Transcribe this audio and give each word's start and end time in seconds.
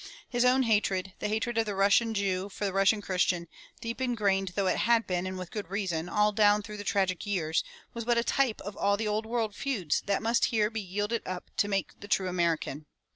His 0.27 0.43
own 0.43 0.63
hatred, 0.63 1.13
the 1.19 1.27
hatred 1.27 1.59
of 1.59 1.67
Russian 1.67 2.15
Jew 2.15 2.49
for 2.49 2.71
Russian 2.71 3.03
Christian, 3.03 3.47
deep 3.81 4.01
grained 4.15 4.53
though 4.55 4.65
it 4.65 4.77
had 4.77 5.05
been 5.05 5.27
and 5.27 5.37
with 5.37 5.51
good 5.51 5.69
reason 5.69 6.09
all 6.09 6.31
down 6.31 6.63
through 6.63 6.77
the 6.77 6.83
tragic 6.83 7.27
years, 7.27 7.63
was 7.93 8.03
but 8.03 8.17
a 8.17 8.23
type 8.23 8.61
of 8.61 8.75
all 8.75 8.97
the 8.97 9.07
old 9.07 9.27
world 9.27 9.53
feuds 9.53 10.01
that 10.07 10.23
must 10.23 10.45
here 10.45 10.71
be 10.71 10.81
yielded 10.81 11.21
up 11.27 11.51
to 11.57 11.67
make 11.67 11.99
the 11.99 12.07
true 12.07 12.29
Amer 12.29 12.57
ican. 12.57 12.85